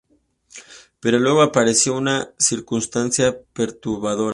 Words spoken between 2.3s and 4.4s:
circunstancia perturbadora.